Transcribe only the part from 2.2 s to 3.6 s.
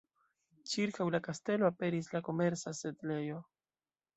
komerca setlejo.